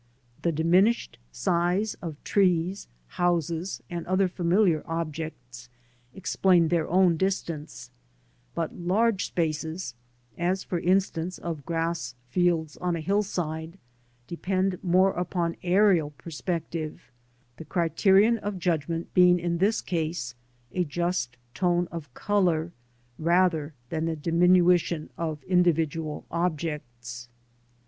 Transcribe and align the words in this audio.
The 0.41 0.51
diminished 0.51 1.19
size 1.31 1.93
of 2.01 2.15
trees, 2.23 2.87
houses, 3.05 3.83
and 3.87 4.07
other 4.07 4.27
familiar 4.27 4.81
objects 4.87 5.69
explain 6.15 6.69
their 6.69 6.89
own 6.89 7.17
distance; 7.17 7.91
but 8.55 8.73
large 8.75 9.25
spaces, 9.25 9.93
as 10.39 10.63
for 10.63 10.79
instance 10.79 11.37
of 11.37 11.67
grass 11.67 12.15
fields 12.29 12.77
on 12.77 12.95
a 12.95 12.99
hillside, 12.99 13.77
depend 14.25 14.83
more 14.83 15.11
upon 15.13 15.55
aerial 15.61 16.09
perspective, 16.09 17.11
the 17.57 17.65
criterion 17.65 18.39
of 18.39 18.57
judgment 18.57 19.13
being 19.13 19.37
in 19.37 19.59
this 19.59 19.81
case 19.81 20.33
a 20.71 20.83
just 20.83 21.37
tone 21.53 21.87
of 21.91 22.11
colour 22.15 22.71
ratner 23.21 23.73
than 23.89 24.05
the 24.05 24.15
dimmution 24.17 25.09
of 25.15 25.41
in3ividual 25.41 26.23
objects. 26.31 27.29